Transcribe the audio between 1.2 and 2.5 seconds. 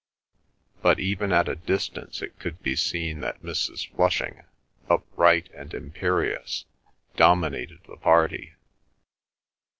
at a distance it